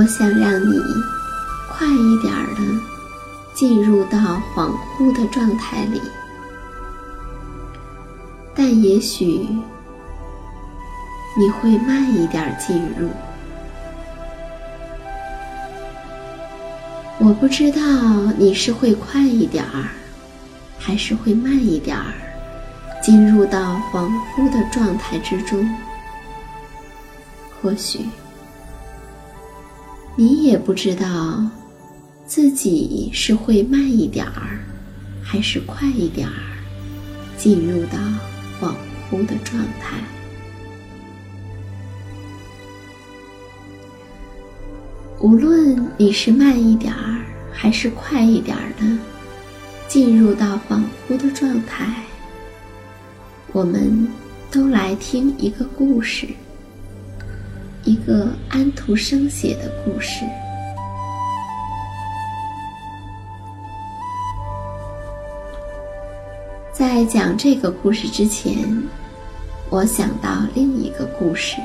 [0.00, 0.80] 我想让你
[1.68, 2.62] 快一点儿的
[3.52, 6.00] 进入到恍惚的状态里，
[8.54, 9.46] 但也许
[11.36, 13.10] 你会慢一点进入。
[17.18, 17.82] 我不知道
[18.38, 19.90] 你是会快一点儿，
[20.78, 22.14] 还是会慢一点儿
[23.02, 25.68] 进入到恍惚的状态之中。
[27.60, 28.06] 或许。
[30.16, 31.42] 你也不知道
[32.26, 34.60] 自己是会慢一点儿，
[35.22, 36.34] 还是快一点儿
[37.38, 37.98] 进入到
[38.60, 38.74] 恍
[39.10, 39.96] 惚的状态。
[45.20, 48.98] 无论你是慢一点儿，还是快一点儿的
[49.88, 52.04] 进入到恍惚的状态，
[53.52, 54.06] 我们
[54.50, 56.26] 都来听一个故事。
[57.84, 60.24] 一个安徒生写的故事。
[66.72, 68.82] 在讲这个故事之前，
[69.70, 71.56] 我想到另一个故事。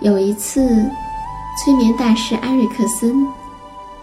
[0.00, 0.60] 有一次，
[1.58, 3.26] 催眠大师埃瑞克森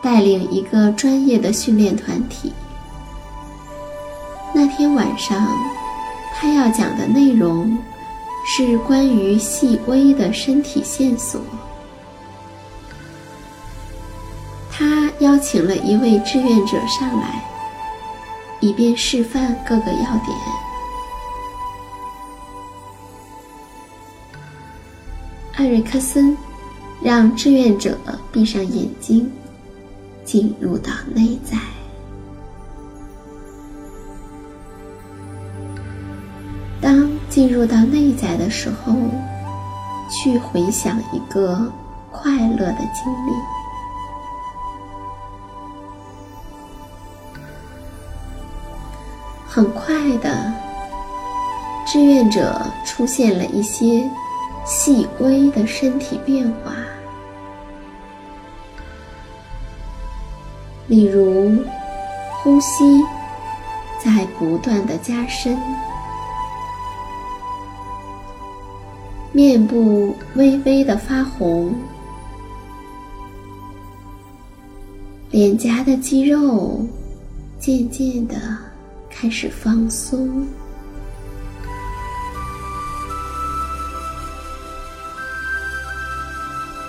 [0.00, 2.52] 带领一个专业的训练团体。
[4.54, 5.48] 那天晚上，
[6.34, 7.76] 他要讲的内容。
[8.44, 11.40] 是关于细微的身体线索。
[14.70, 17.44] 他邀请了一位志愿者上来，
[18.60, 20.36] 以便示范各个要点。
[25.54, 26.36] 艾瑞克森
[27.00, 27.96] 让志愿者
[28.32, 29.30] 闭上眼睛，
[30.24, 31.58] 进入到内在。
[37.32, 38.92] 进入到内在的时候，
[40.10, 41.72] 去回想一个
[42.10, 43.32] 快乐的经历。
[49.48, 50.52] 很快的，
[51.86, 54.06] 志愿者出现了一些
[54.66, 56.74] 细微的身体变化，
[60.86, 61.64] 例如
[62.42, 63.02] 呼吸
[63.98, 65.58] 在不断的加深，
[69.34, 71.74] 面部微微的发红，
[75.30, 76.86] 脸颊的肌肉
[77.58, 78.36] 渐渐的
[79.08, 80.46] 开始放松。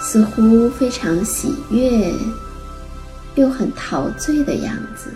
[0.00, 2.12] 似乎非常喜悦，
[3.36, 5.12] 又很陶醉的样子。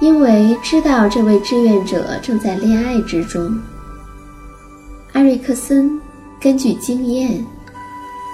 [0.00, 3.60] 因为知道这位志愿者正在恋爱之中，
[5.12, 6.00] 艾瑞克森
[6.40, 7.44] 根据经验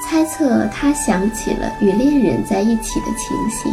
[0.04, 3.72] 猜测，他想起了与恋人在一起的情形。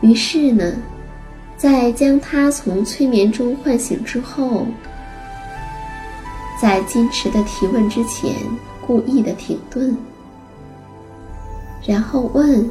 [0.00, 0.72] 于是呢，
[1.56, 4.66] 在将他从催眠中唤醒之后。
[6.62, 8.32] 在矜持的提问之前，
[8.86, 9.94] 故意的停顿，
[11.84, 12.70] 然后问：“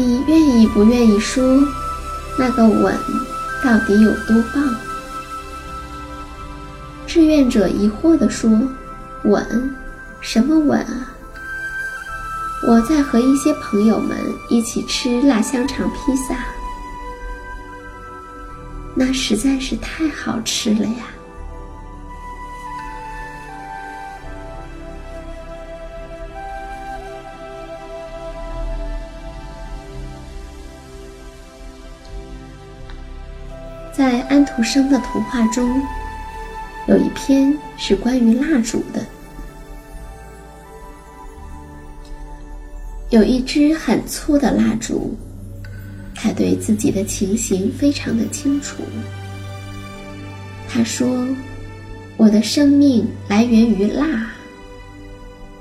[0.00, 1.62] 你愿意不愿意说，
[2.38, 2.94] 那个吻
[3.62, 4.74] 到底有多棒？”
[7.06, 8.50] 志愿者疑惑地说
[9.24, 9.74] ：“吻？
[10.20, 11.12] 什么吻啊？
[12.66, 14.16] 我在和一些朋友们
[14.48, 16.36] 一起吃辣香肠披萨。”
[18.96, 21.06] 那实在是太好吃了呀！
[34.10, 35.80] 在安徒生的童话中，
[36.88, 39.06] 有一篇是关于蜡烛的。
[43.10, 45.16] 有一支很粗的蜡烛。
[46.12, 48.82] 他对自己的情形非常的清楚。
[50.68, 51.24] 他说
[52.18, 54.28] ：“我的生命来源于蜡，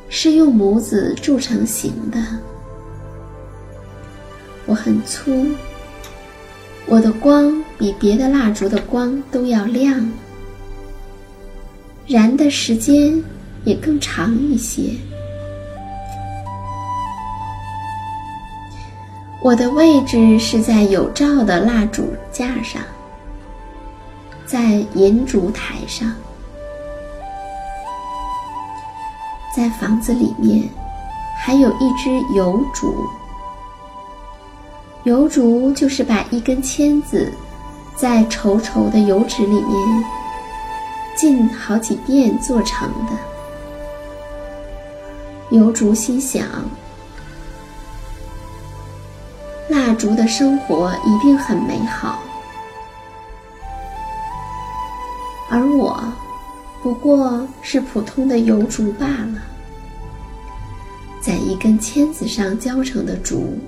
[0.10, 2.20] 是用模子铸成形的。
[4.66, 5.46] 我很粗，
[6.88, 10.12] 我的光比别的蜡烛的光都要亮，
[12.06, 13.24] 燃的时间
[13.64, 14.92] 也更长一些。”
[19.42, 22.84] 我的位置是在有罩的蜡烛架上，
[24.46, 26.14] 在银烛台上，
[29.56, 30.68] 在房子里面
[31.42, 32.94] 还有一只油烛。
[35.06, 37.32] 油烛就是把一根签子
[38.00, 40.04] 在稠稠的油纸里面
[41.18, 43.14] 浸好几遍做成的。
[45.50, 46.46] 油烛心想。
[49.68, 52.20] 蜡烛的生活一定很美好，
[55.50, 56.02] 而我
[56.82, 59.42] 不过是普通的油烛罢了，
[61.22, 63.60] 在一根签子上浇成的烛。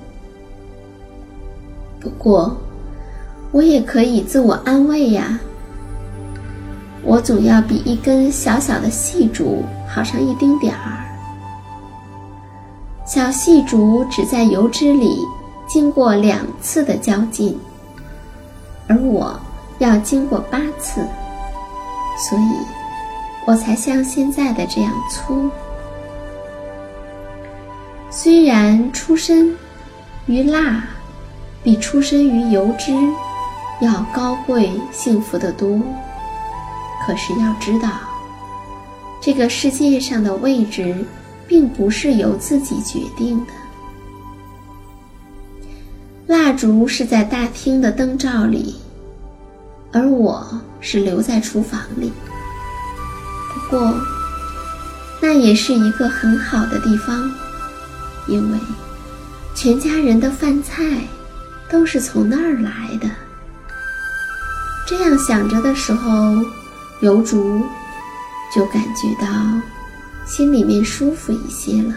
[2.00, 2.58] 不过，
[3.52, 5.40] 我也可以自我安慰呀，
[7.04, 11.04] 我总要比一根小小的细竹好上一丁点儿。
[13.06, 15.18] 小细竹只在油脂里。
[15.68, 17.58] 经过两次的较劲，
[18.90, 19.40] 而我
[19.80, 21.00] 要经过八次，
[22.18, 22.52] 所以
[23.48, 25.50] 我才像现在的这样粗。
[28.10, 29.56] 虽然出身
[30.26, 30.84] 于蜡，
[31.64, 32.92] 比出身于油脂
[33.82, 35.82] 要高贵幸福得多，
[37.06, 37.90] 可是要知道，
[39.20, 41.04] 这个世界上的位置
[41.48, 43.54] 并不是由自己决定的。
[46.28, 48.76] 蜡烛是在大厅的灯罩里，
[49.92, 50.48] 而我
[50.80, 52.14] 是留在厨房里。
[53.54, 53.94] 不过，
[55.20, 57.30] 那也是一个很好的地方，
[58.28, 58.60] 因为
[59.56, 60.84] 全家人的饭菜
[61.68, 63.10] 都是从那儿来的。
[64.88, 66.44] 这样想着的时候，
[67.02, 67.62] 油烛
[68.54, 69.28] 就感觉到
[70.26, 71.94] 心里面舒服一些了。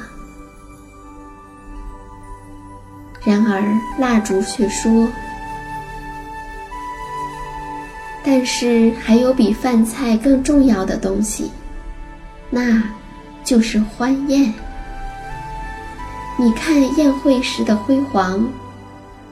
[3.25, 3.63] 然而，
[3.99, 5.09] 蜡烛却说
[8.23, 11.51] ：“但是还有比饭菜更重要的东西，
[12.51, 12.83] 那
[13.43, 14.53] 就是欢宴。
[16.37, 18.47] 你看宴会时的辉煌，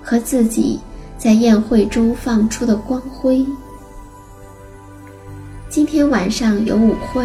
[0.03, 0.81] 和自己
[1.23, 3.47] 在宴会中放出的光辉。
[5.69, 7.25] 今天晚上有舞会，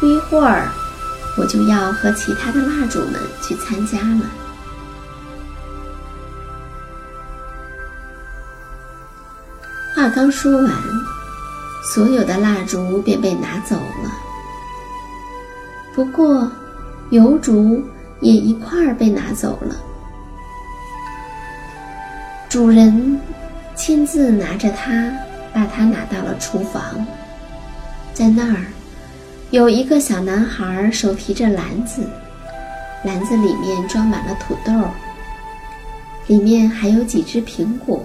[0.00, 0.68] 不一会儿
[1.38, 4.28] 我就要和其他的蜡烛们去参加了。”
[9.94, 10.72] 话刚说完，
[11.94, 14.10] 所有的蜡烛便被拿走了。
[15.94, 16.50] 不过，
[17.10, 17.80] 油烛
[18.18, 19.76] 也一块儿被拿走了。
[22.54, 23.18] 主人
[23.74, 25.12] 亲自拿着它，
[25.52, 27.04] 把它拿到了厨房，
[28.12, 28.64] 在那儿
[29.50, 32.00] 有一个小男孩手提着篮子，
[33.02, 34.72] 篮子里面装满了土豆，
[36.28, 38.04] 里面还有几只苹果。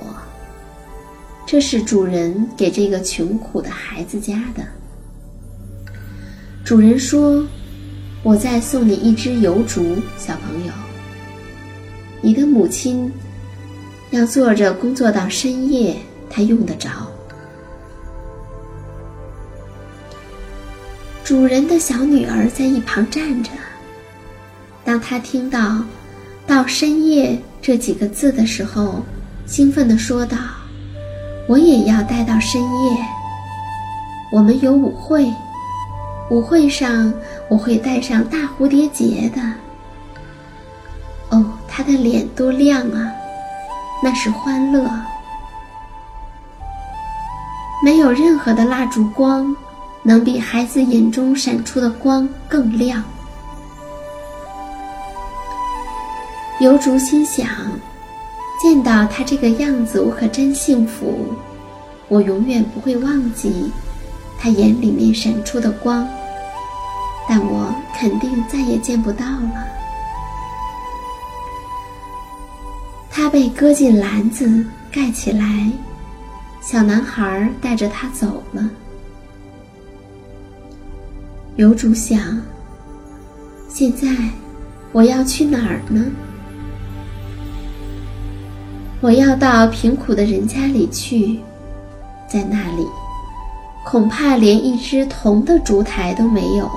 [1.46, 4.64] 这是主人给这个穷苦的孩子家的。
[6.66, 7.46] 主人说
[8.26, 10.74] ：“我再送你一只油烛，小朋友。
[12.20, 13.14] 你的母亲
[14.12, 15.96] 要坐着工作到深夜，
[16.30, 16.90] 他用得着。”
[21.24, 23.52] 主人的小女儿在一旁站着。
[24.84, 25.84] 当她听到
[26.48, 29.04] “到深夜”这几个字的时候，
[29.46, 30.38] 兴奋地说道。
[31.48, 32.98] 我也要待到深夜。
[34.32, 35.32] 我们有舞会，
[36.30, 37.12] 舞会上
[37.48, 39.42] 我会戴上大蝴蝶结的。
[41.30, 43.12] 哦，他的脸多亮啊！
[44.02, 44.90] 那是欢乐。
[47.84, 49.56] 没有任何的蜡烛光
[50.04, 53.04] 能比孩子眼中闪出的光更亮。
[56.60, 57.48] 油竹心想。
[58.62, 61.34] 见到他这个样子，我可真幸福。
[62.10, 63.72] 我永远不会忘记
[64.38, 66.06] 他眼里面闪出的光，
[67.26, 69.79] 但我肯定再也见不到了。
[73.30, 75.72] 被搁进篮子，盖起来。
[76.62, 78.70] 小男孩带着他走了。
[81.56, 82.20] 有主想：
[83.68, 84.08] 现在
[84.92, 86.06] 我要去哪儿呢？
[89.02, 91.40] 我要到贫苦的人家里去，
[92.30, 92.86] 在那里，
[93.86, 96.70] 恐怕连一只铜的烛台都没有，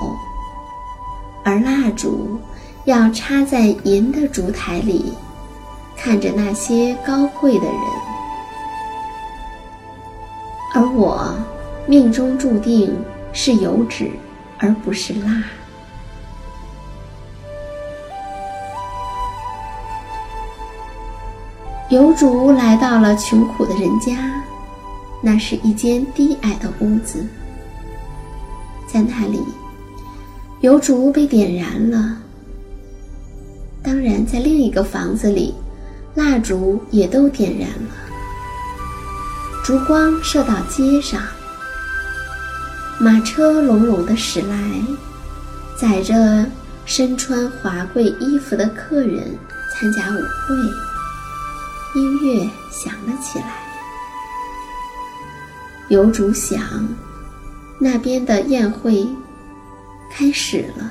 [1.45, 2.39] 而蜡烛
[2.85, 5.13] 要插在银的烛台里，
[6.05, 7.77] 看着那些高贵的人，
[10.75, 11.33] 而我
[11.87, 12.93] 命中注定
[13.33, 14.11] 是油纸，
[14.59, 15.45] 而不是蜡。
[21.89, 24.43] 油烛来到了穷苦的人家，
[25.23, 27.25] 那是一间低矮的屋子。
[28.89, 29.41] 在那里，
[30.63, 32.19] 油烛被点燃了。
[33.85, 35.55] 当然，在另一个房子里，
[36.15, 37.95] 蜡烛也都点燃了。
[39.65, 41.23] 烛光射到街上，
[42.99, 44.57] 马车隆隆的驶来，
[45.77, 46.45] 载着
[46.85, 49.39] 身穿华贵衣服的客人
[49.73, 50.57] 参加舞会。
[51.95, 52.41] 音乐
[52.71, 53.63] 响了起来，
[55.89, 56.89] 油烛响，
[57.79, 59.07] 那边的宴会
[60.11, 60.91] 开始了。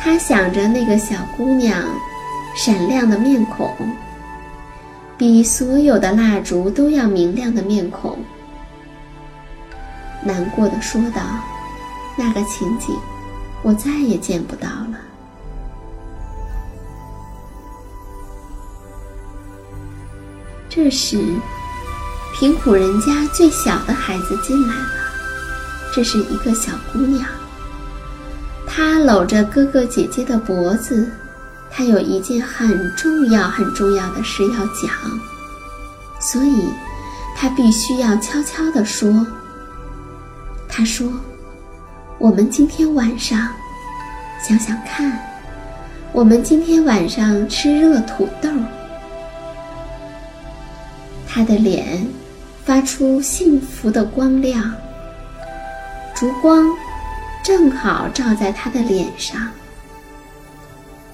[0.00, 1.84] 他想着那个小姑娘
[2.58, 3.72] 闪亮的面孔，
[5.16, 8.18] 比所有的蜡烛都要明亮的面孔，
[10.24, 11.22] 难过的说道
[12.18, 12.92] ：“那个情景，
[13.62, 14.98] 我再也见不到了。”
[20.68, 21.16] 这时，
[22.34, 24.88] 贫苦人家最小的孩子进来了。
[25.94, 27.24] 这是一个小姑娘，
[28.66, 31.08] 她搂着哥哥姐姐的脖子，
[31.70, 34.90] 他有一件很重要、很重要的事要讲，
[36.20, 36.68] 所以
[37.36, 39.26] 他必须要悄悄地说。
[40.68, 41.08] 他说
[42.18, 43.48] ：“我们今天晚上，
[44.42, 45.18] 想想看，
[46.12, 48.50] 我们今天晚上吃热土豆。”
[51.28, 52.06] 他的脸
[52.64, 54.72] 发出幸福的光亮，
[56.14, 56.66] 烛光
[57.44, 59.48] 正好照在他的脸上。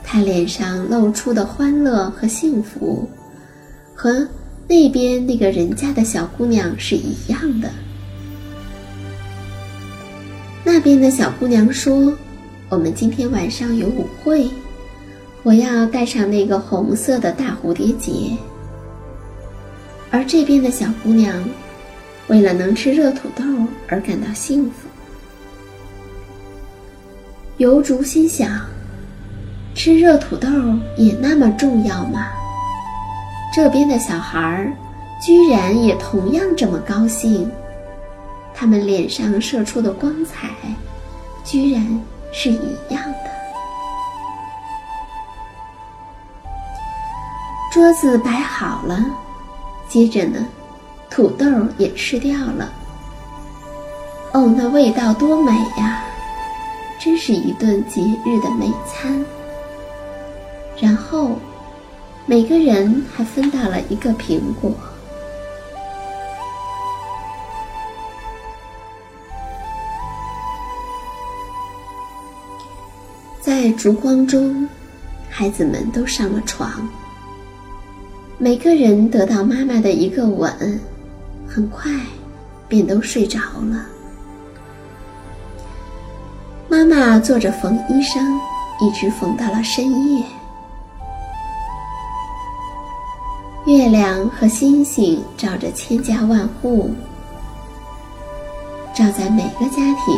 [0.04, 3.08] 他脸上露出的欢乐和幸福，
[3.94, 4.28] 和
[4.68, 7.70] 那边那个人家的小姑娘是一样的。
[10.62, 12.16] 那边的小姑娘说
[12.68, 14.49] ：“我们今天晚上有舞会，
[15.42, 18.37] 我要戴上那个红色的大蝴蝶结。”
[20.11, 21.44] 而这边的小姑娘，
[22.28, 23.42] 为了能吃热土豆
[23.88, 24.88] 而感到幸福。
[27.58, 28.61] 油竹心想：
[29.75, 30.49] 吃热土豆
[30.97, 32.28] 也那么重要吗？
[33.52, 34.73] 这边的小孩儿
[35.21, 37.50] 居然也同样这么高兴，
[38.54, 40.49] 他们脸上射出的光彩，
[41.45, 42.00] 居然
[42.33, 43.31] 是一样的。
[47.73, 49.04] 桌子摆好了。
[49.88, 50.45] 接着呢，
[51.11, 51.47] 土豆
[51.78, 52.73] 也吃掉了。
[54.33, 56.02] 哦，那味道多美呀！
[56.99, 59.25] 真是一顿节日的美餐。
[60.81, 61.38] 然后，
[62.26, 64.73] 每个人还分到了一个苹果。
[73.40, 74.69] 在烛光中，
[75.31, 76.88] 孩子们都上了床。
[78.37, 80.81] 每个人得到妈妈的一个吻，
[81.47, 81.90] 很快
[82.66, 83.87] 便都睡着了。
[86.69, 88.21] 妈妈做着缝衣裳，
[88.81, 90.25] 一直缝到了深夜。
[93.66, 96.90] 月亮和星星照着千家万户，
[98.94, 100.14] 照在每个家庭，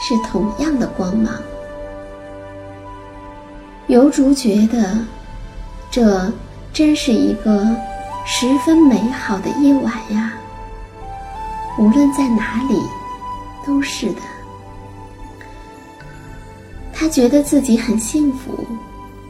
[0.00, 1.34] 是同样的光芒。
[3.88, 4.98] 尤竹觉得，
[5.90, 6.32] 这
[6.72, 7.66] 真是一个
[8.24, 10.32] 十分美好的夜晚呀。
[11.78, 12.80] 无论在哪里。
[13.66, 14.22] 都是的，
[16.94, 18.66] 他觉得自己很幸福，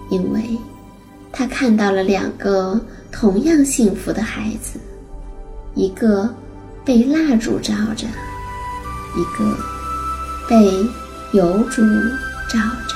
[0.08, 0.56] 因为
[1.32, 4.78] 他看到了两个同样幸福的孩子，
[5.74, 6.28] 一个
[6.84, 8.06] 被蜡烛照着，
[9.16, 9.56] 一个
[10.48, 10.70] 被
[11.32, 11.82] 油烛
[12.48, 12.58] 照
[12.88, 12.89] 着。